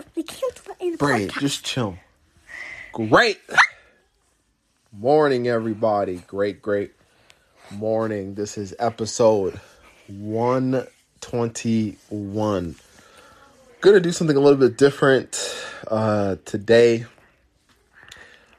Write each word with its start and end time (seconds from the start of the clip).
do, 0.00 0.04
we 0.16 0.22
can't 0.22 0.60
in 0.80 0.92
the 0.92 0.98
Bray, 0.98 1.26
podcast. 1.26 1.40
just 1.40 1.64
chill. 1.64 1.96
Great 2.92 3.40
morning, 4.92 5.48
everybody. 5.48 6.16
Great, 6.26 6.60
great 6.62 6.92
morning. 7.70 8.34
This 8.34 8.56
is 8.58 8.74
episode 8.78 9.58
121. 10.08 12.74
Gonna 13.80 14.00
do 14.00 14.12
something 14.12 14.36
a 14.36 14.40
little 14.40 14.58
bit 14.58 14.76
different 14.78 15.56
uh, 15.88 16.36
today. 16.44 17.06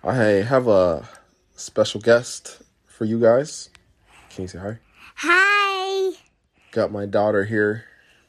I 0.04 0.14
have 0.16 0.68
a 0.68 1.08
special 1.56 2.00
guest 2.00 2.62
for 2.88 3.06
you 3.06 3.20
guys. 3.20 3.70
Can 4.30 4.44
you 4.44 4.48
say 4.48 4.60
hi? 4.60 4.78
Hi. 5.16 6.16
Got 6.72 6.92
my 6.92 7.06
daughter 7.06 7.46
here, 7.46 7.86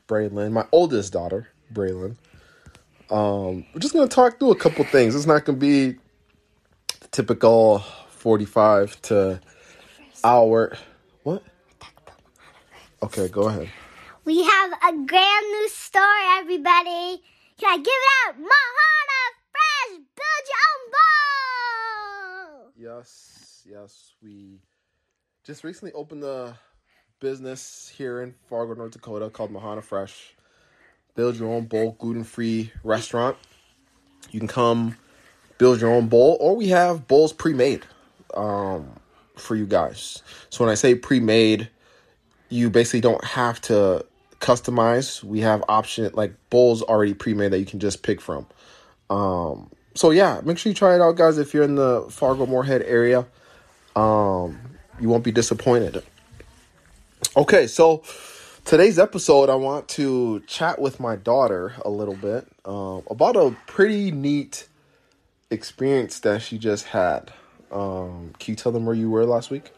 Braylon, 0.08 0.52
my 0.52 0.64
oldest 0.72 1.12
daughter, 1.12 1.48
Braylon. 1.72 2.16
Um, 3.10 3.64
we're 3.72 3.80
just 3.80 3.94
gonna 3.94 4.08
talk 4.08 4.38
through 4.38 4.52
a 4.52 4.56
couple 4.56 4.84
things. 4.84 5.14
It's 5.14 5.26
not 5.26 5.44
gonna 5.44 5.58
be 5.58 5.92
the 7.00 7.08
typical 7.12 7.80
forty-five 8.10 9.00
to 9.02 9.40
hour. 10.24 10.76
What? 11.22 11.42
Okay, 13.02 13.28
go 13.28 13.48
ahead. 13.48 13.70
We 14.24 14.42
have 14.42 14.72
a 14.72 14.92
grand 14.92 15.46
new 15.46 15.68
store, 15.68 16.02
everybody. 16.38 17.22
Can 17.58 17.70
I 17.72 17.76
give 17.76 17.86
it 17.86 18.28
up? 18.28 18.36
Mahana 18.36 19.22
Fresh, 19.52 19.98
build 20.16 20.44
your 20.48 20.62
own 20.68 20.90
bowl. 22.64 22.72
Yes, 22.76 23.62
yes, 23.70 24.14
we 24.22 24.60
just 25.44 25.64
recently 25.64 25.92
opened 25.92 26.22
the 26.22 26.54
business 27.20 27.92
here 27.96 28.22
in 28.22 28.34
Fargo, 28.48 28.74
North 28.74 28.92
Dakota 28.92 29.30
called 29.30 29.52
Mahana 29.52 29.82
Fresh. 29.82 30.34
Build 31.16 31.36
your 31.36 31.52
own 31.52 31.64
bowl, 31.64 31.96
gluten 31.98 32.24
free 32.24 32.70
restaurant. 32.84 33.36
You 34.30 34.38
can 34.38 34.48
come 34.48 34.96
build 35.58 35.80
your 35.80 35.90
own 35.90 36.08
bowl, 36.08 36.36
or 36.40 36.54
we 36.54 36.68
have 36.68 37.08
bowls 37.08 37.32
pre 37.32 37.54
made 37.54 37.82
um, 38.34 38.88
for 39.36 39.56
you 39.56 39.66
guys. 39.66 40.22
So 40.50 40.64
when 40.64 40.70
I 40.70 40.74
say 40.74 40.94
pre 40.94 41.20
made, 41.20 41.70
you 42.50 42.70
basically 42.70 43.00
don't 43.00 43.24
have 43.24 43.60
to 43.62 44.04
customize. 44.40 45.24
We 45.24 45.40
have 45.40 45.64
option 45.68 46.10
like 46.14 46.34
bowls 46.50 46.82
already 46.82 47.14
pre 47.14 47.34
made 47.34 47.52
that 47.52 47.58
you 47.58 47.66
can 47.66 47.80
just 47.80 48.02
pick 48.02 48.20
from. 48.20 48.46
Um, 49.08 49.70
so 49.94 50.10
yeah, 50.10 50.40
make 50.44 50.58
sure 50.58 50.70
you 50.70 50.74
try 50.74 50.94
it 50.94 51.00
out, 51.00 51.16
guys. 51.16 51.38
If 51.38 51.54
you're 51.54 51.64
in 51.64 51.76
the 51.76 52.06
Fargo 52.10 52.44
Moorhead 52.46 52.82
area, 52.82 53.26
um, 53.94 54.58
you 55.00 55.08
won't 55.08 55.24
be 55.24 55.32
disappointed. 55.32 56.02
Okay, 57.36 57.66
so 57.66 58.02
today's 58.66 58.98
episode, 58.98 59.48
I 59.48 59.54
want 59.54 59.88
to 59.90 60.40
chat 60.46 60.80
with 60.80 61.00
my 61.00 61.16
daughter 61.16 61.74
a 61.84 61.90
little 61.90 62.14
bit 62.16 62.46
um, 62.64 63.02
about 63.10 63.36
a 63.36 63.56
pretty 63.66 64.10
neat 64.10 64.68
experience 65.50 66.20
that 66.20 66.42
she 66.42 66.58
just 66.58 66.86
had. 66.86 67.32
Um, 67.70 68.32
can 68.38 68.52
you 68.52 68.56
tell 68.56 68.72
them 68.72 68.84
where 68.86 68.94
you 68.94 69.10
were 69.10 69.24
last 69.24 69.50
week? 69.50 69.70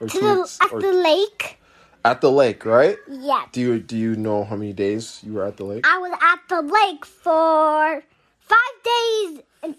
Or 0.00 0.06
To 0.08 0.12
two 0.18 0.20
the, 0.26 0.34
weeks? 0.36 0.58
at 0.60 0.72
Or- 0.72 0.80
the 0.80 0.92
lake. 0.92 1.58
at 2.04 2.20
the 2.20 2.30
lake, 2.30 2.64
right? 2.64 2.96
Yeah. 3.08 3.44
Do 3.52 3.60
you 3.60 3.78
do 3.80 3.96
you 3.96 4.16
know 4.16 4.44
how 4.44 4.56
many 4.56 4.72
days 4.72 5.20
you 5.24 5.34
were 5.34 5.44
at 5.46 5.56
the 5.56 5.64
lake? 5.64 5.86
I 5.86 5.98
was 5.98 6.12
at 6.22 6.40
the 6.48 6.62
lake 6.62 7.04
for 7.04 8.02
five 8.38 8.76
days 8.84 9.40
and 9.62 9.76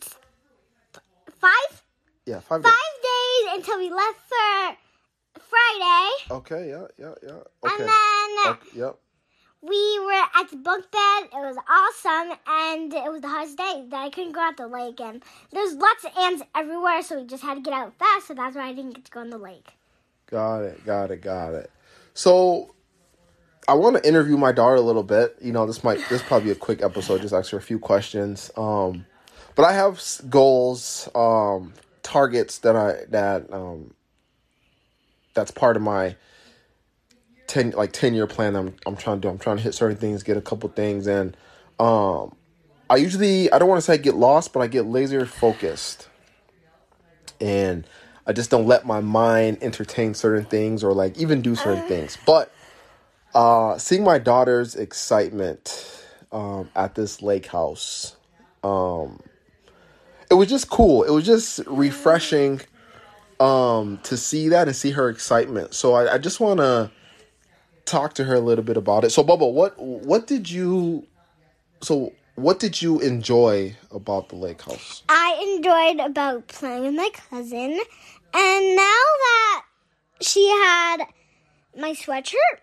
five 1.40 1.84
Yeah, 2.26 2.40
five 2.42 2.62
days. 2.64 2.72
five 2.72 3.02
days 3.02 3.58
until 3.58 3.80
we 3.80 3.90
left 3.90 4.20
for 4.30 4.51
Friday, 5.52 6.10
Okay, 6.40 6.70
yeah, 6.70 6.88
yeah, 6.98 7.14
yeah. 7.24 7.40
and 7.64 7.74
Okay. 7.74 7.86
then 7.86 8.54
okay 8.54 8.70
yep. 8.76 8.96
we 9.62 10.00
were 10.00 10.24
at 10.40 10.50
the 10.50 10.58
bunk 10.58 10.86
bed. 10.92 11.24
It 11.34 11.42
was 11.50 11.58
awesome, 11.70 12.38
and 12.48 12.94
it 12.94 13.12
was 13.12 13.22
the 13.22 13.28
hottest 13.28 13.58
day 13.58 13.86
that 13.90 14.02
I 14.06 14.10
couldn't 14.10 14.32
go 14.32 14.40
out 14.42 14.58
the 14.58 14.68
lake. 14.68 15.00
And 15.00 15.22
there's 15.52 15.74
lots 15.74 16.03
of 16.06 16.12
ants 16.18 16.44
everywhere, 16.56 17.02
so 17.03 17.20
we 17.20 17.28
just 17.28 17.44
had 17.44 17.56
to 17.56 17.62
get 17.62 17.74
out 17.74 17.94
fast. 18.00 18.28
So 18.28 18.34
that's 18.34 18.56
why 18.56 18.68
I 18.70 18.74
didn't 18.74 18.96
get 18.96 19.06
to 19.06 19.12
go 19.12 19.22
in 19.22 19.30
the 19.30 19.38
lake. 19.38 19.68
Got 20.28 20.62
it, 20.62 20.86
got 20.86 21.12
it, 21.12 21.22
got 21.22 21.54
it. 21.54 21.70
So 22.14 22.74
I 23.68 23.74
want 23.75 23.98
to 23.98 24.08
interview 24.08 24.38
my 24.38 24.52
daughter 24.52 24.75
a 24.75 24.81
little 24.81 25.04
bit. 25.04 25.36
You 25.42 25.52
know, 25.52 25.66
this 25.66 25.84
might 25.84 26.00
this 26.09 26.22
probably 26.24 26.46
be 26.46 26.52
a 26.52 26.56
quick 26.56 26.81
episode, 26.81 27.22
just 27.22 27.34
ask 27.34 27.52
her 27.52 27.58
a 27.58 27.62
few 27.62 27.80
questions. 27.80 28.50
Um, 28.58 29.06
but 29.56 29.66
I 29.66 29.74
have 29.74 30.02
goals, 30.30 31.09
um, 31.14 31.74
targets 32.04 32.59
that 32.59 32.75
I 32.75 33.04
that 33.09 33.52
um 33.54 33.94
that's 35.34 35.52
part 35.52 35.75
of 35.75 35.81
my 35.81 36.16
ten 37.47 37.72
like 37.72 37.92
ten 37.92 38.14
year 38.14 38.28
plan. 38.28 38.56
I'm 38.56 38.75
I'm 38.86 38.96
trying 38.96 39.18
to 39.18 39.22
do. 39.22 39.30
I'm 39.30 39.38
trying 39.38 39.58
to 39.58 39.64
hit 39.64 39.74
certain 39.74 39.97
things, 39.97 40.24
get 40.24 40.38
a 40.38 40.42
couple 40.42 40.69
things, 40.69 41.08
and 41.08 41.36
um, 41.80 42.36
I 42.90 42.96
usually 42.96 43.52
I 43.52 43.59
don't 43.59 43.69
want 43.69 43.80
to 43.80 43.86
say 43.86 43.94
I 43.94 43.97
get 43.97 44.16
lost, 44.16 44.53
but 44.53 44.62
I 44.62 44.68
get 44.68 44.86
laser 44.86 45.25
focused, 45.25 46.09
and 47.40 47.86
I 48.25 48.34
just 48.34 48.50
don't 48.50 48.68
let 48.68 48.86
my 48.86 49.02
mind 49.02 49.58
entertain 49.62 50.14
certain 50.14 50.46
things 50.46 50.84
or 50.84 50.94
like 50.94 51.18
even 51.18 51.42
do 51.42 51.56
certain 51.56 51.88
things. 51.88 52.18
But 52.25 52.53
uh, 53.34 53.78
seeing 53.78 54.03
my 54.03 54.19
daughter's 54.19 54.75
excitement 54.75 56.06
um, 56.31 56.69
at 56.75 56.96
this 56.96 57.22
lake 57.22 57.48
house, 57.48 58.16
um, 58.63 59.22
it 60.30 60.36
was 60.36 60.48
just 60.48 60.69
cool. 60.69 61.03
It 61.03 61.12
was 61.12 61.25
just 61.25 61.59
refreshing 61.68 62.62
um, 63.41 63.97
to 64.03 64.16
see 64.18 64.50
that 64.50 64.68
and 64.68 64.75
see 64.75 64.91
her 64.91 65.09
excitement. 65.09 65.74
So 65.74 65.94
I, 65.96 66.13
I 66.13 66.18
just 66.19 66.40
want 66.40 66.59
to 66.59 66.91
talk 67.85 68.13
to 68.13 68.24
her 68.25 68.35
a 68.35 68.40
little 68.40 68.63
bit 68.63 68.78
about 68.78 69.03
it. 69.03 69.09
So 69.09 69.24
Bubba, 69.24 69.52
what 69.52 69.78
what 69.79 70.28
did 70.28 70.50
you 70.50 71.07
so 71.81 72.13
what 72.35 72.59
did 72.59 72.81
you 72.81 73.00
enjoy 73.00 73.75
about 73.91 74.30
the 74.30 74.35
lake 74.35 74.62
house? 74.62 75.03
I 75.09 75.56
enjoyed 75.56 76.06
about 76.06 76.47
playing 76.47 76.84
with 76.84 76.96
my 76.96 77.09
cousin, 77.30 77.80
and 78.34 78.75
now 78.75 79.03
that 79.25 79.63
she 80.22 80.47
had 80.47 80.97
my 81.78 81.94
sweatshirt, 81.94 82.59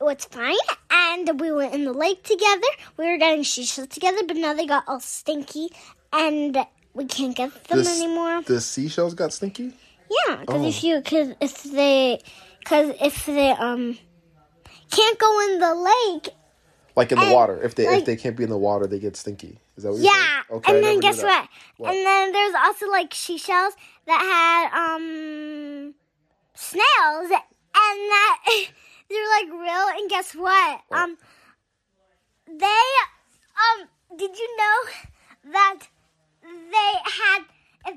it's 0.00 0.24
fine. 0.26 0.54
And 0.90 1.40
we 1.40 1.50
went 1.52 1.74
in 1.74 1.84
the 1.84 1.92
lake 1.92 2.22
together. 2.22 2.66
We 2.96 3.06
were 3.06 3.18
getting 3.18 3.44
seashells 3.44 3.88
together, 3.88 4.22
but 4.26 4.36
now 4.36 4.54
they 4.54 4.66
got 4.66 4.84
all 4.86 5.00
stinky, 5.00 5.70
and 6.12 6.56
we 6.94 7.06
can't 7.06 7.36
get 7.36 7.52
them 7.64 7.78
This- 7.78 8.00
anymore. 8.00 8.42
The 8.42 8.60
seashells 8.60 9.14
got 9.14 9.32
stinky. 9.32 9.72
Yeah, 10.28 10.36
because 10.36 10.62
Oh. 10.62 10.68
if 10.68 10.84
you, 10.84 11.00
cause 11.02 11.34
if 11.40 11.62
they, 11.64 12.20
because 12.60 12.94
if 13.00 13.26
they 13.26 13.50
um 13.50 13.98
can't 14.90 15.18
go 15.18 15.40
in 15.48 15.58
the 15.58 15.74
lake, 15.74 16.30
Like 16.96 17.12
in 17.12 17.18
the 17.18 17.24
And, 17.24 17.34
water. 17.34 17.62
If 17.62 17.74
they 17.74 17.86
if 17.86 18.04
they 18.04 18.16
can't 18.16 18.36
be 18.36 18.44
in 18.44 18.50
the 18.50 18.58
water, 18.58 18.86
they 18.86 18.98
get 18.98 19.16
stinky. 19.16 19.58
Is 19.76 19.84
that 19.84 19.92
what 19.92 20.00
you're 20.00 20.12
yeah. 20.12 20.42
Okay. 20.50 20.74
And 20.74 20.84
then 20.84 21.00
guess 21.00 21.22
what? 21.22 21.48
What? 21.78 21.94
And 21.94 22.06
then 22.06 22.32
there's 22.32 22.54
also 22.54 22.88
like 22.90 23.14
seashells 23.14 23.74
that 24.06 24.20
had 24.20 24.68
um 24.86 25.94
snails, 26.54 27.30
and 27.30 27.98
that 28.12 28.38
they're 29.08 29.30
like 29.38 29.48
real. 29.50 29.86
And 29.98 30.10
guess 30.10 30.34
what? 30.34 30.80
What? 30.88 31.00
Um, 31.00 31.16
they 32.46 32.82
um. 33.64 33.88
Did 34.18 34.36
you 34.38 34.56
know 34.58 35.52
that 35.52 35.78
they 36.42 36.92
had? 37.04 37.44
If 37.86 37.96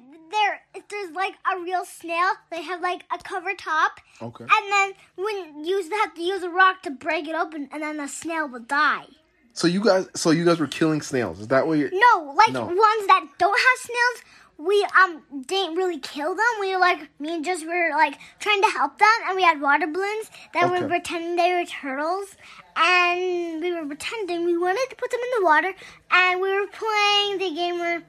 there's 0.89 1.11
like 1.11 1.33
a 1.51 1.59
real 1.61 1.85
snail, 1.85 2.31
they 2.51 2.61
have 2.61 2.81
like 2.81 3.03
a 3.13 3.17
cover 3.17 3.53
top, 3.57 3.99
Okay. 4.21 4.45
and 4.45 4.71
then 4.71 4.93
when 5.17 5.65
you 5.65 5.83
have 6.03 6.13
to 6.15 6.21
use 6.21 6.43
a 6.43 6.49
rock 6.49 6.81
to 6.83 6.91
break 6.91 7.27
it 7.27 7.35
open, 7.35 7.69
and 7.71 7.81
then 7.83 7.97
the 7.97 8.07
snail 8.07 8.47
will 8.47 8.59
die. 8.61 9.05
So 9.53 9.67
you 9.67 9.81
guys 9.83 10.07
so 10.15 10.31
you 10.31 10.43
guys 10.45 10.59
were 10.59 10.67
killing 10.67 11.01
snails. 11.01 11.39
Is 11.39 11.47
that 11.47 11.65
what 11.65 11.77
you're 11.77 11.91
No, 11.91 12.33
like 12.35 12.53
No. 12.53 12.65
ones 12.65 13.07
that 13.07 13.25
don't 13.37 13.57
have 13.57 13.79
snails, 13.79 14.21
we 14.57 14.85
um 15.01 15.43
didn't 15.47 15.75
really 15.75 15.99
kill 15.99 16.35
them. 16.35 16.45
We 16.59 16.73
were 16.73 16.79
like 16.79 17.09
me 17.19 17.35
and 17.35 17.45
just 17.45 17.65
were 17.65 17.89
like 17.91 18.17
trying 18.39 18.61
to 18.61 18.69
help 18.69 18.97
them, 18.99 19.07
and 19.27 19.35
we 19.35 19.43
had 19.43 19.61
water 19.61 19.87
balloons 19.87 20.29
that 20.53 20.65
Okay. 20.65 20.81
were 20.83 20.89
pretending 20.89 21.35
they 21.37 21.53
were 21.53 21.65
turtles, 21.65 22.35
and 22.75 23.61
we 23.61 23.71
were 23.73 23.85
pretending 23.85 24.43
we 24.45 24.57
wanted 24.57 24.85
to 24.89 24.95
put 24.97 25.09
them 25.11 25.19
in 25.23 25.39
the 25.39 25.45
water, 25.45 25.73
and 26.11 26.41
we 26.41 26.49
were 26.51 26.67
playing 26.67 27.37
the 27.37 27.55
game 27.55 27.79
where 27.79 28.03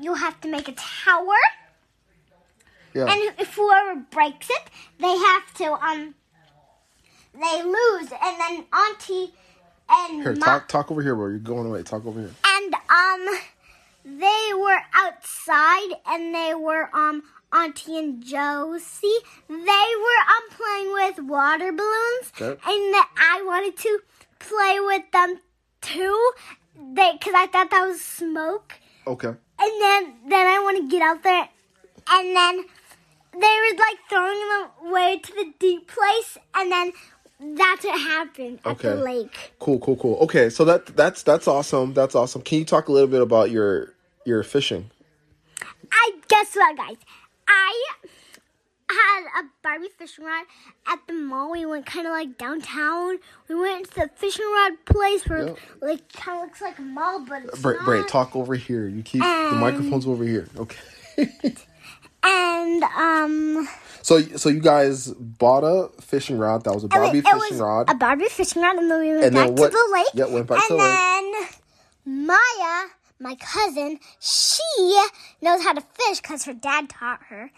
you 0.00 0.14
have 0.14 0.40
to 0.40 0.48
make 0.48 0.68
a 0.68 0.72
tower, 0.72 1.34
Yeah. 2.94 3.06
and 3.10 3.38
if 3.38 3.54
whoever 3.54 4.00
breaks 4.10 4.48
it, 4.50 4.70
they 4.98 5.16
have 5.16 5.54
to 5.54 5.72
um 5.72 6.14
they 7.34 7.62
lose, 7.62 8.10
and 8.10 8.40
then 8.40 8.64
Auntie 8.72 9.32
and 9.90 10.22
here, 10.22 10.34
Ma- 10.34 10.44
talk 10.44 10.68
talk 10.68 10.90
over 10.90 11.02
here, 11.02 11.14
bro. 11.14 11.28
You're 11.28 11.38
going 11.38 11.66
away. 11.66 11.82
Talk 11.82 12.04
over 12.06 12.20
here. 12.20 12.30
and 12.44 12.74
um 12.74 13.38
they 14.04 14.50
were 14.54 14.80
outside 14.94 15.90
and 16.06 16.34
they 16.34 16.54
were 16.54 16.88
um 16.94 17.22
Auntie 17.52 17.98
and 17.98 18.22
Josie. 18.24 19.18
They 19.48 19.54
were 19.56 20.22
um 20.34 20.50
playing 20.56 20.92
with 20.92 21.18
water 21.28 21.72
balloons 21.72 22.32
Okay. 22.40 22.50
and 22.50 22.94
that 22.94 23.08
I 23.16 23.42
wanted 23.46 23.76
to 23.78 23.98
play 24.38 24.80
with 24.80 25.10
them 25.12 25.40
too. 25.80 26.32
They 26.94 27.18
cuz 27.20 27.34
I 27.36 27.46
thought 27.46 27.70
that 27.70 27.86
was 27.86 28.00
smoke. 28.00 28.74
Okay. 29.06 29.28
And 29.28 29.82
then 29.82 30.14
then 30.26 30.46
I 30.46 30.60
want 30.60 30.76
to 30.78 30.88
get 30.88 31.02
out 31.02 31.22
there 31.22 31.48
and 32.10 32.36
then 32.36 32.64
they 33.32 33.38
were 33.40 33.78
like 33.78 33.98
throwing 34.08 34.38
them 34.48 34.70
away 34.90 35.18
to 35.18 35.32
the 35.32 35.52
deep 35.58 35.88
place 35.88 36.38
and 36.54 36.70
then 36.72 36.92
that's 37.56 37.84
what 37.84 38.00
happened 38.00 38.58
at 38.64 38.78
the 38.78 38.90
Okay. 38.94 39.02
lake. 39.02 39.52
Cool, 39.60 39.78
cool, 39.78 39.96
cool. 39.96 40.16
Okay, 40.22 40.50
so 40.50 40.64
that 40.64 40.86
that's 40.96 41.22
that's 41.22 41.46
awesome. 41.46 41.94
That's 41.94 42.14
awesome. 42.14 42.42
Can 42.42 42.58
you 42.58 42.64
talk 42.64 42.88
a 42.88 42.92
little 42.92 43.08
bit 43.08 43.22
about 43.22 43.50
your 43.50 43.94
your 44.24 44.42
fishing? 44.42 44.90
I 45.92 46.12
guess 46.28 46.54
what, 46.56 46.76
guys? 46.76 46.96
I 47.46 47.84
had 48.90 49.44
a 49.44 49.48
Barbie 49.62 49.88
fishing 49.98 50.24
rod 50.24 50.46
at 50.86 50.98
the 51.06 51.12
mall. 51.12 51.50
We 51.52 51.66
went 51.66 51.86
kind 51.86 52.06
of 52.06 52.12
like 52.12 52.38
downtown. 52.38 53.18
We 53.48 53.54
went 53.54 53.88
to 53.92 54.00
the 54.00 54.10
fishing 54.16 54.44
rod 54.46 54.72
place 54.86 55.28
where 55.28 55.46
Yeah. 55.48 55.54
like 55.80 56.12
kind 56.12 56.38
of 56.40 56.44
looks 56.46 56.60
like 56.60 56.78
a 56.78 56.82
mall, 56.82 57.24
but 57.28 57.44
it's 57.44 57.60
Bray, 57.60 57.74
not. 57.76 57.84
Bray, 57.84 58.02
talk 58.08 58.34
over 58.34 58.54
here. 58.54 58.88
You 58.88 59.02
keep 59.02 59.20
the 59.22 59.56
microphone's 59.60 60.06
over 60.06 60.24
here. 60.24 60.48
Okay. 60.56 60.78
And 62.22 62.82
um, 62.84 63.68
So 64.02 64.20
so 64.20 64.48
you 64.48 64.60
guys 64.60 65.08
bought 65.08 65.64
a 65.64 65.88
fishing 66.02 66.38
rod. 66.38 66.64
That 66.64 66.74
was 66.74 66.84
a 66.84 66.88
Barbie 66.88 67.18
was- 67.18 67.18
it 67.18 67.24
fishing 67.24 67.58
was 67.58 67.60
rod. 67.60 67.90
a 67.90 67.94
Barbie 67.94 68.28
fishing 68.28 68.62
rod, 68.62 68.76
and 68.76 68.90
then 68.90 69.00
we 69.00 69.10
went 69.12 69.24
And 69.24 69.34
back 69.34 69.50
what- 69.50 69.72
to 69.72 69.78
the 69.78 69.90
lake. 69.92 70.06
yeah, 70.14 70.26
went 70.26 70.46
back 70.46 70.58
and 70.58 70.68
to 70.68 70.74
the 70.74 70.82
lake. 70.82 71.50
then 72.04 72.26
Maya, 72.26 72.88
my 73.20 73.36
cousin, 73.36 73.98
she 74.20 74.62
knows 75.42 75.62
how 75.62 75.72
to 75.74 75.80
fish 75.80 76.20
because 76.20 76.44
her 76.44 76.54
dad 76.54 76.88
taught 76.88 77.20
her. 77.28 77.50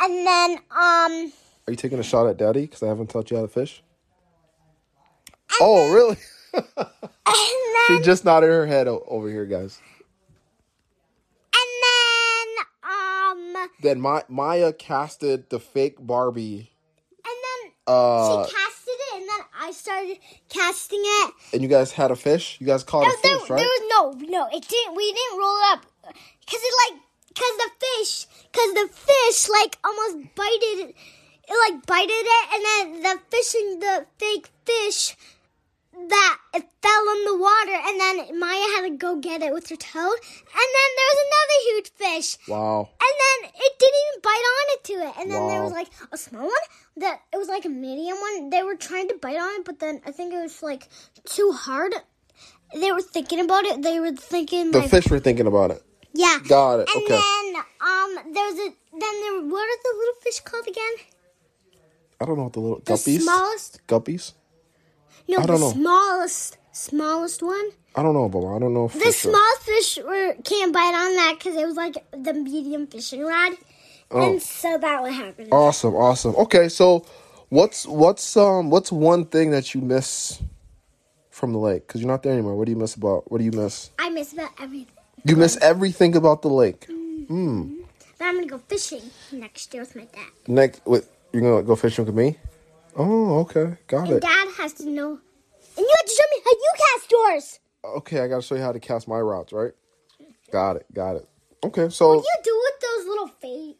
And 0.00 0.26
then 0.26 0.58
um. 0.70 1.32
Are 1.66 1.72
you 1.72 1.76
taking 1.76 1.98
a 1.98 2.02
shot 2.04 2.26
at 2.28 2.36
Daddy? 2.36 2.62
Because 2.62 2.82
I 2.82 2.86
haven't 2.86 3.08
taught 3.10 3.30
you 3.30 3.36
how 3.38 3.42
to 3.42 3.48
fish. 3.48 3.82
Oh, 5.60 5.90
really? 5.92 6.16
And 7.28 7.98
She 7.98 8.02
just 8.02 8.24
nodded 8.24 8.46
her 8.48 8.66
head 8.66 8.88
over 8.88 9.28
here, 9.28 9.44
guys. 9.46 9.78
and 11.52 12.66
then, 13.82 14.00
my, 14.00 14.22
Maya 14.28 14.72
casted 14.72 15.50
the 15.50 15.58
fake 15.60 15.96
Barbie. 15.98 16.70
and 17.24 17.36
then 17.46 17.72
Uh, 17.86 18.46
she 18.46 18.52
casted 18.54 18.94
it, 18.94 19.14
and 19.20 19.28
then 19.28 19.40
I 19.60 19.70
started 19.72 20.18
casting 20.48 21.02
it. 21.02 21.34
and 21.52 21.62
you 21.62 21.68
guys 21.68 21.92
had 21.92 22.10
a 22.10 22.16
fish. 22.16 22.56
You 22.60 22.66
guys 22.66 22.82
caught 22.84 23.04
a 23.04 23.08
No, 23.08 23.14
there, 23.22 23.38
fish, 23.38 23.50
right? 23.50 23.58
there 23.58 23.66
was 23.68 23.82
no, 23.90 24.28
no, 24.28 24.46
it 24.52 24.66
didn't. 24.68 24.94
We 24.96 25.12
didn't 25.12 25.38
roll 25.38 25.56
it 25.56 25.72
up 25.72 25.86
because 26.40 26.60
it 26.62 26.74
like, 26.90 27.00
because 27.28 27.56
the 27.58 27.70
fish, 27.84 28.26
because 28.52 28.74
the 28.74 28.88
fish 28.94 29.48
like 29.50 29.78
almost 29.84 30.34
bited, 30.34 30.94
it 31.48 31.70
like 31.70 31.86
bited 31.86 32.10
it, 32.10 32.46
and 32.54 32.64
then 32.64 33.02
the 33.02 33.20
fish 33.30 33.54
and 33.54 33.82
the 33.82 34.06
fake 34.18 34.48
fish 34.64 35.14
that 36.08 36.38
it 36.54 36.64
fell 36.82 37.04
in 37.16 37.24
the 37.24 37.36
water, 37.38 37.76
and 37.88 38.00
then 38.00 38.38
Maya 38.38 38.66
had 38.76 38.82
to 38.82 38.96
go 38.96 39.16
get 39.16 39.42
it 39.42 39.52
with 39.52 39.68
her 39.70 39.76
toe, 39.76 40.12
and 40.60 40.68
then 40.76 40.90
there 40.96 41.08
was 41.12 41.20
another 41.28 41.58
huge 41.68 41.90
fish. 41.92 42.36
Wow. 42.48 42.88
And 43.00 43.14
then 43.24 43.50
it 43.54 43.72
didn't 43.78 44.02
even 44.08 44.20
bite 44.22 44.46
on 44.54 44.66
it 44.74 44.84
to 44.84 44.92
it. 45.08 45.14
And 45.22 45.30
then 45.32 45.48
there 45.48 45.62
was 45.62 45.72
like 45.72 45.88
a 46.12 46.16
small 46.18 46.42
one 46.42 46.66
that 46.98 47.20
it 47.32 47.36
was 47.38 47.48
like 47.48 47.64
a 47.64 47.68
medium 47.70 48.16
one. 48.18 48.50
They 48.50 48.62
were 48.62 48.76
trying 48.76 49.08
to 49.08 49.14
bite 49.16 49.36
on 49.38 49.60
it, 49.60 49.64
but 49.64 49.78
then 49.78 50.00
I 50.06 50.12
think 50.12 50.32
it 50.34 50.40
was 50.42 50.62
like 50.62 50.88
too 51.24 51.52
hard. 51.52 51.94
They 52.74 52.92
were 52.92 53.02
thinking 53.02 53.40
about 53.40 53.64
it. 53.64 53.82
They 53.82 53.98
were 54.00 54.12
thinking 54.12 54.70
The 54.72 54.80
like 54.80 54.90
fish 54.90 55.08
were 55.08 55.20
thinking 55.20 55.46
about 55.46 55.70
it. 55.70 55.82
yeah. 56.14 56.38
Got 56.46 56.80
it, 56.80 56.88
Okay. 56.88 56.98
And 56.98 57.04
okay. 57.04 57.14
then 57.14 57.62
um 57.80 58.32
there 58.34 58.44
was 58.44 58.58
a 58.58 58.68
then 58.92 59.14
there 59.22 59.40
what 59.48 59.64
are 59.64 59.78
the 59.82 59.94
little 59.98 60.14
fish 60.22 60.40
called 60.40 60.66
again? 60.66 60.94
I 62.20 62.24
don't 62.24 62.36
know 62.36 62.44
what 62.44 62.52
the 62.54 62.60
little 62.60 62.78
The 62.80 62.92
guppies. 62.94 63.20
smallest 63.20 63.86
Guppies. 63.86 64.32
No 65.28 65.38
I 65.38 65.40
the 65.42 65.46
don't 65.46 65.60
know. 65.60 65.70
smallest 65.72 66.58
smallest 66.72 67.42
one. 67.42 67.70
I 67.94 68.02
don't 68.02 68.12
know, 68.14 68.28
Baba. 68.28 68.48
I 68.48 68.58
don't 68.58 68.74
know. 68.74 68.84
If 68.86 68.92
The 68.92 69.10
small 69.12 69.56
fish 69.62 69.98
were 70.04 70.34
can't 70.44 70.72
bite 70.72 70.94
on 70.94 71.16
that 71.16 71.36
because 71.38 71.56
it 71.56 71.64
was 71.66 71.76
like 71.76 71.96
the 72.12 72.34
medium 72.34 72.86
fishing 72.86 73.24
rod. 73.24 73.54
Oh. 74.10 74.22
And 74.32 74.40
so 74.42 74.78
that 74.78 75.02
would 75.02 75.12
happen. 75.12 75.48
Awesome, 75.50 75.94
awesome. 75.94 76.36
Okay, 76.36 76.68
so 76.68 77.04
what's 77.48 77.86
what's 77.86 78.36
um 78.36 78.70
what's 78.70 78.92
one 78.92 79.24
thing 79.24 79.50
that 79.50 79.74
you 79.74 79.80
miss 79.80 80.40
from 81.30 81.52
the 81.52 81.58
lake? 81.58 81.86
Because 81.86 82.00
you're 82.02 82.10
not 82.10 82.22
there 82.22 82.32
anymore. 82.32 82.54
What 82.56 82.66
do 82.66 82.72
you 82.72 82.78
miss 82.78 82.94
about? 82.94 83.30
What 83.30 83.38
do 83.38 83.44
you 83.44 83.52
miss? 83.52 83.90
I 83.98 84.10
miss 84.10 84.32
about 84.32 84.50
everything. 84.60 84.92
You 85.24 85.36
miss 85.36 85.56
everything 85.60 86.14
about 86.14 86.42
the 86.42 86.48
lake. 86.48 86.86
mm 86.88 87.78
But 88.18 88.24
I'm 88.26 88.34
gonna 88.36 88.46
go 88.46 88.58
fishing 88.68 89.10
next 89.32 89.72
year 89.74 89.82
with 89.82 89.96
my 89.96 90.04
dad. 90.04 90.28
Next, 90.46 90.84
with 90.86 91.08
you're 91.32 91.42
gonna 91.42 91.62
go 91.62 91.74
fishing 91.76 92.04
with 92.04 92.14
me? 92.14 92.36
Oh, 92.96 93.40
okay, 93.40 93.76
got 93.86 94.08
And 94.08 94.18
it. 94.18 94.22
dad 94.22 94.48
has 94.58 94.72
to 94.74 94.86
know. 94.88 95.10
And 95.10 95.84
you 95.84 95.94
have 95.98 96.06
to 96.06 96.12
show 96.12 96.36
me 96.36 96.42
how 96.44 96.50
you 96.52 96.72
cast 96.78 97.10
yours. 97.10 97.60
Okay, 97.98 98.20
I 98.20 98.28
gotta 98.28 98.42
show 98.42 98.54
you 98.54 98.62
how 98.62 98.72
to 98.72 98.80
cast 98.80 99.06
my 99.08 99.20
rods, 99.20 99.52
right? 99.52 99.72
Got 100.50 100.76
it, 100.76 100.86
got 100.94 101.16
it. 101.16 101.28
Okay, 101.64 101.88
so 101.90 102.14
What 102.16 102.22
do 102.22 102.28
you 102.28 102.42
do 102.44 102.62
with 102.64 102.80
those 102.80 103.06
little 103.08 103.28
fake 103.28 103.78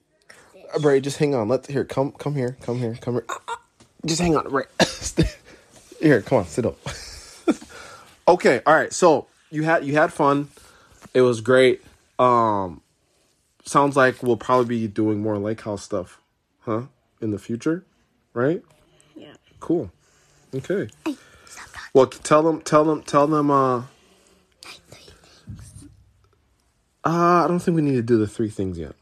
fish? 0.53 0.63
Uh, 0.75 0.79
Bray, 0.81 1.01
just 1.01 1.19
hang 1.19 1.35
on. 1.35 1.49
Let's 1.49 1.69
here, 1.69 1.85
come, 1.85 2.13
come 2.13 2.35
here, 2.35 2.57
come 2.63 2.79
here, 2.79 2.97
come 3.01 3.15
here. 3.15 3.27
Just 4.05 4.21
hang 4.21 4.37
on, 4.37 4.49
Bray. 4.49 4.65
here, 6.01 6.23
come 6.23 6.39
on, 6.39 6.47
sit 6.47 6.67
up. 6.67 6.77
okay, 8.29 8.61
all 8.67 8.75
right. 8.75 8.93
So 8.93 9.27
you 9.51 9.63
had 9.65 9.85
you 9.85 9.95
had 9.95 10.13
fun. 10.13 10.49
It 11.15 11.23
was 11.23 11.41
great. 11.41 11.83
Um, 12.19 12.83
sounds 13.65 13.97
like 13.97 14.23
we'll 14.23 14.37
probably 14.37 14.67
be 14.67 14.89
doing 14.89 15.21
more 15.21 15.39
lake 15.39 15.63
house 15.63 15.83
stuff, 15.83 16.21
huh? 16.61 16.83
In 17.21 17.31
the 17.31 17.39
future, 17.39 17.85
right? 18.35 18.63
Cool. 19.61 19.91
Okay. 20.55 20.89
Well, 21.95 22.07
tell 22.07 22.43
them, 22.43 22.61
tell 22.61 22.85
them, 22.85 23.03
tell 23.03 23.27
them. 23.27 23.51
Uh, 23.51 23.79
uh, 27.05 27.45
I 27.45 27.47
don't 27.49 27.61
think 27.61 27.75
we 27.77 27.83
need 27.83 27.95
to 27.95 28.03
do 28.03 28.19
the 28.19 28.27
three 28.27 28.51
things 28.51 28.79
yet. 28.79 28.95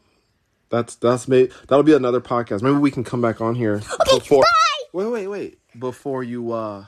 That's 0.69 0.95
that's 0.95 1.27
may 1.27 1.49
that'll 1.67 1.83
be 1.83 1.93
another 1.93 2.21
podcast. 2.21 2.61
Maybe 2.61 2.77
we 2.77 2.91
can 2.91 3.03
come 3.03 3.21
back 3.21 3.39
on 3.41 3.55
here 3.55 3.75
Okay, 3.75 4.19
before. 4.19 4.41
bye! 4.43 4.83
Wait, 4.93 5.05
wait, 5.07 5.27
wait! 5.27 5.59
Before 5.77 6.23
you 6.23 6.51
uh 6.51 6.85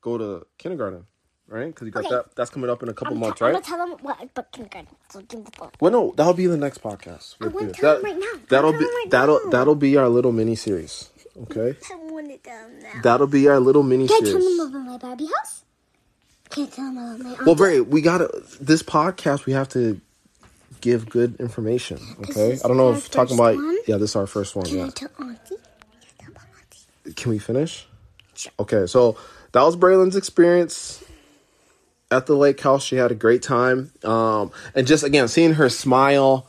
go 0.00 0.18
to 0.18 0.46
kindergarten, 0.58 1.06
right? 1.48 1.66
Because 1.66 1.86
you 1.86 1.92
got 1.92 2.04
Okay. 2.04 2.14
that. 2.14 2.36
That's 2.36 2.50
coming 2.50 2.68
up 2.70 2.82
in 2.82 2.88
a 2.88 2.94
couple 2.94 3.14
I'm, 3.14 3.20
months, 3.20 3.38
t- 3.38 3.44
I'm 3.44 3.54
right? 3.54 3.62
gonna 3.64 3.76
tell 3.78 3.86
them 3.88 3.98
what 4.02 4.34
but 4.34 4.52
kindergarten. 4.52 4.88
So 5.10 5.20
give 5.22 5.40
me 5.40 5.46
the 5.46 5.52
phone. 5.58 5.70
well, 5.80 5.90
no, 5.92 6.12
that'll 6.16 6.34
be 6.34 6.46
the 6.46 6.56
next 6.56 6.82
podcast. 6.82 7.36
We'll 7.40 7.50
wanna 7.50 7.68
do. 7.68 7.72
tell 7.72 7.94
them 7.94 8.04
right 8.04 8.18
now. 8.18 8.40
That'll 8.48 8.72
be 8.72 8.78
right 8.78 9.06
that'll 9.10 9.40
now. 9.44 9.50
that'll 9.50 9.74
be 9.74 9.96
our 9.96 10.08
little 10.08 10.32
mini 10.32 10.54
series. 10.54 11.08
Okay, 11.50 11.76
I 12.48 12.62
want 12.62 12.74
to 12.74 12.80
tell 12.80 12.90
them 12.90 12.94
now. 12.94 13.02
that'll 13.02 13.26
be 13.26 13.48
our 13.48 13.60
little 13.60 13.82
mini 13.82 14.08
Can 14.08 14.24
I 14.26 14.30
tell 14.30 14.40
them 14.40 14.60
about 14.60 14.80
my 14.84 14.96
Barbie 14.98 15.26
house? 15.26 15.62
Can 16.50 16.64
I 16.64 16.66
tell 16.68 16.84
them 16.94 17.20
about 17.20 17.38
my 17.38 17.44
Well, 17.44 17.54
Bray, 17.54 17.80
we 17.80 18.00
got 18.00 18.18
to 18.18 18.30
this 18.60 18.82
podcast. 18.82 19.46
We 19.46 19.52
have 19.52 19.68
to 19.70 20.00
give 20.80 21.08
good 21.08 21.36
information. 21.40 21.98
Okay, 22.20 22.58
I 22.64 22.68
don't 22.68 22.76
know 22.76 22.92
if 22.92 23.10
talking 23.10 23.36
about 23.36 23.56
one? 23.56 23.78
yeah, 23.86 23.96
this 23.96 24.10
is 24.10 24.16
our 24.16 24.26
first 24.26 24.54
one. 24.54 24.66
Can 24.66 24.76
Yeah, 24.78 24.86
I 24.86 24.90
tell 24.90 25.08
Auntie? 25.18 25.38
Can 25.48 25.58
I 25.58 26.22
tell 26.24 26.42
Auntie? 27.04 27.12
can 27.14 27.30
we 27.32 27.38
finish? 27.38 27.86
Sure. 28.34 28.52
Okay, 28.60 28.86
so 28.86 29.16
that 29.52 29.62
was 29.62 29.76
Braylon's 29.76 30.14
experience 30.16 31.02
at 32.10 32.26
the 32.26 32.36
lake 32.36 32.60
house. 32.60 32.84
She 32.84 32.96
had 32.96 33.10
a 33.10 33.14
great 33.14 33.42
time, 33.42 33.90
um, 34.04 34.52
and 34.74 34.86
just 34.86 35.02
again 35.02 35.26
seeing 35.28 35.54
her 35.54 35.68
smile. 35.68 36.46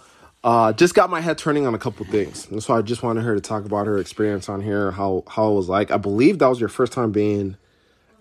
Uh, 0.48 0.72
just 0.72 0.96
got 0.96 1.10
my 1.10 1.20
head 1.20 1.38
turning 1.38 1.68
on 1.68 1.76
a 1.76 1.78
couple 1.78 2.06
things, 2.06 2.48
and 2.50 2.64
so 2.64 2.74
I 2.74 2.82
just 2.82 3.04
wanted 3.04 3.24
her 3.26 3.36
to 3.36 3.42
talk 3.42 3.66
about 3.66 3.86
her 3.86 3.98
experience 3.98 4.48
on 4.48 4.62
here, 4.62 4.92
how 4.92 5.26
how 5.28 5.52
it 5.52 5.56
was 5.56 5.68
like. 5.68 5.92
I 5.92 5.98
believe 5.98 6.40
that 6.40 6.48
was 6.48 6.58
your 6.62 6.70
first 6.70 6.94
time 6.94 7.12
being 7.12 7.58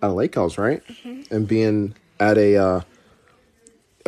at 0.02 0.10
a 0.10 0.12
lake 0.12 0.34
house, 0.34 0.58
right? 0.58 0.82
Mm-hmm. 0.88 1.32
And 1.32 1.46
being 1.46 1.94
at 2.18 2.36
a 2.36 2.56
uh, 2.56 2.80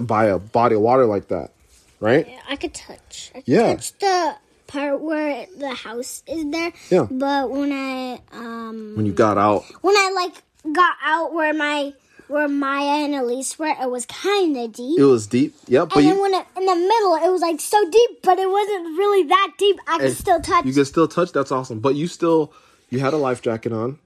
by 0.03 0.25
a 0.25 0.39
body 0.41 0.75
of 0.75 0.81
water 0.81 1.07
like 1.07 1.29
that, 1.29 1.53
right? 2.01 2.27
Yeah, 2.29 2.41
I 2.49 2.57
could 2.57 2.75
touch. 2.75 3.31
I 3.37 3.39
could 3.43 3.49
Yeah. 3.55 3.75
touch 3.75 3.97
the 4.01 4.35
part 4.67 5.01
where 5.01 5.47
the 5.57 5.71
house 5.75 6.25
is 6.27 6.45
there. 6.51 6.73
Yeah. 6.91 7.07
But 7.09 7.51
when 7.51 7.71
I 7.73 8.21
um 8.33 8.95
When 8.97 9.07
you 9.07 9.13
got 9.13 9.39
out, 9.39 9.63
when 9.83 9.95
I 9.97 10.11
like 10.11 10.75
got 10.75 10.97
out 11.05 11.33
where 11.33 11.55
my 11.55 11.93
where 12.29 12.49
Maya 12.49 13.05
and 13.05 13.15
Elise 13.15 13.59
were, 13.59 13.67
it 13.69 13.91
was 13.91 14.07
kind 14.07 14.57
of 14.57 14.73
deep. 14.73 14.99
it 14.99 15.05
was 15.05 15.27
deep. 15.27 15.55
Yep, 15.67 15.89
but 15.91 15.99
and 15.99 16.07
then 16.07 16.15
you 16.17 16.23
when 16.23 16.35
it, 16.35 16.47
in 16.57 16.67
the 16.67 16.75
middle, 16.75 17.15
it 17.17 17.31
was 17.33 17.41
like 17.43 17.61
so 17.61 17.91
deep, 17.91 18.23
but 18.23 18.39
it 18.39 18.49
wasn't 18.51 18.85
really 18.99 19.27
that 19.29 19.53
deep. 19.59 19.79
I 19.87 19.99
could 19.99 20.17
still 20.17 20.41
touch. 20.41 20.65
You 20.65 20.73
can 20.73 20.85
still 20.85 21.09
touch. 21.09 21.33
That's 21.33 21.51
awesome. 21.53 21.81
But 21.81 21.95
you 21.95 22.07
still 22.07 22.53
you 22.91 23.01
had 23.01 23.13
a 23.13 23.17
life 23.17 23.43
jacket 23.43 23.73
on, 23.73 23.99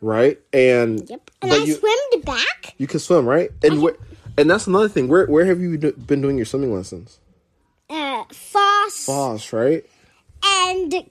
right? 0.00 0.38
And 0.52 1.08
yep. 1.08 1.30
And 1.40 1.52
I 1.52 1.56
you 1.58 1.74
swimmed 1.74 2.24
back. 2.24 2.74
you 2.78 2.86
can 2.86 3.00
swim, 3.00 3.26
right? 3.26 3.50
And 3.62 3.80
where, 3.82 3.96
and 4.36 4.50
that's 4.50 4.66
another 4.66 4.88
thing. 4.88 5.08
Where 5.08 5.26
where 5.26 5.44
have 5.46 5.60
you 5.60 5.76
do- 5.76 5.92
been 5.92 6.20
doing 6.20 6.36
your 6.36 6.46
swimming 6.46 6.74
lessons? 6.74 7.18
Uh, 7.90 8.24
Foss. 8.32 9.04
Foss, 9.04 9.52
right? 9.52 9.84
And 10.44 10.90
tell 10.90 11.02
them 11.02 11.10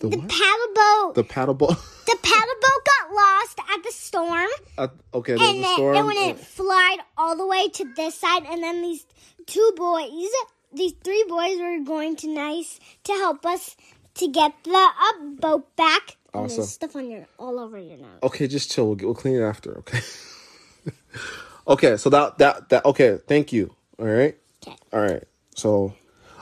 The 0.00 0.08
the 0.10 0.22
paddle 0.28 0.74
boat? 0.74 1.14
The 1.14 1.24
paddle 1.24 1.54
boat. 1.54 1.76
The 2.06 2.18
paddle 2.22 2.54
boat 2.60 2.84
lost 3.14 3.58
at 3.74 3.82
the 3.82 3.92
storm. 3.92 4.48
Uh, 4.78 4.88
okay, 5.12 5.34
there's 5.36 5.48
and 5.48 5.58
a 5.58 5.62
then, 5.62 5.74
storm. 5.74 5.94
then 5.94 6.06
when 6.06 6.16
it 6.16 6.38
flied 6.38 6.98
all 7.16 7.36
the 7.36 7.46
way 7.46 7.68
to 7.68 7.84
this 7.94 8.14
side, 8.16 8.42
and 8.48 8.62
then 8.62 8.82
these 8.82 9.06
two 9.46 9.72
boys, 9.76 10.10
these 10.72 10.92
three 11.04 11.24
boys 11.28 11.58
were 11.58 11.84
going 11.84 12.16
to 12.16 12.28
nice 12.28 12.78
to 13.04 13.12
help 13.12 13.44
us 13.46 13.76
to 14.14 14.28
get 14.28 14.52
the 14.64 14.70
up 14.76 15.40
boat 15.40 15.76
back. 15.76 16.16
And 16.32 16.44
Awesome. 16.44 16.56
there's 16.58 16.70
stuff 16.70 16.96
on 16.96 17.10
your 17.10 17.26
all 17.38 17.58
over 17.60 17.78
your 17.78 17.96
nose. 17.98 18.18
Okay, 18.24 18.46
just 18.48 18.70
chill. 18.72 18.88
We'll, 18.88 18.96
we'll 18.96 19.14
clean 19.14 19.36
it 19.36 19.42
after. 19.42 19.78
Okay. 19.78 20.00
okay, 21.68 21.96
so 21.96 22.10
that 22.10 22.38
that 22.38 22.68
that. 22.70 22.84
Okay, 22.84 23.18
thank 23.26 23.52
you. 23.52 23.74
All 23.98 24.06
right. 24.06 24.36
Okay. 24.66 24.76
All 24.92 25.00
right. 25.00 25.22
So, 25.54 25.94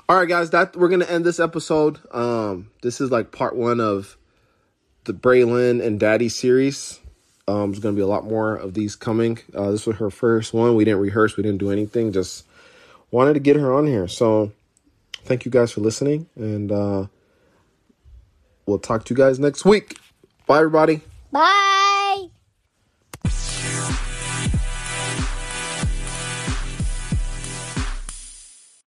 all 0.09 0.17
right, 0.17 0.29
guys. 0.29 0.51
That 0.51 0.77
we're 0.77 0.89
gonna 0.89 1.05
end 1.05 1.25
this 1.25 1.39
episode. 1.41 1.99
Um, 2.11 2.71
this 2.83 3.01
is 3.01 3.11
like 3.11 3.33
part 3.33 3.55
one 3.55 3.81
of 3.81 4.17
the 5.05 5.13
Braylon 5.13 5.85
and 5.85 5.99
Daddy 5.99 6.29
series. 6.29 7.01
Um, 7.49 7.73
there's 7.73 7.81
going 7.83 7.95
to 7.95 7.99
be 7.99 8.03
a 8.03 8.07
lot 8.07 8.25
more 8.25 8.55
of 8.55 8.75
these 8.75 8.95
coming. 8.95 9.39
Uh, 9.55 9.73
this 9.73 9.87
was 9.87 9.97
her 9.97 10.11
first 10.11 10.55
one. 10.55 10.77
We 10.77 10.85
didn't 10.85 11.01
rehearse. 11.01 11.37
We 11.37 11.43
didn't 11.43 11.59
do 11.59 11.71
anything. 11.71 12.13
Just 12.13 12.45
wanted 13.11 13.35
to 13.35 13.41
get 13.41 13.57
her 13.57 13.73
on 13.73 13.87
here. 13.87 14.07
So 14.09 14.53
thank 15.25 15.45
you 15.45 15.51
guys 15.51 15.73
for 15.73 15.81
listening, 15.81 16.29
and 16.37 16.71
uh, 16.71 17.07
we'll 18.67 18.79
talk 18.79 19.05
to 19.07 19.15
you 19.15 19.19
guys 19.19 19.39
next 19.39 19.65
week. 19.65 19.99
Bye, 20.47 20.59
everybody. 20.59 21.01
Bye. 21.33 21.72